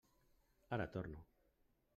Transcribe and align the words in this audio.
Ara 0.77 0.87
torno. 0.89 1.19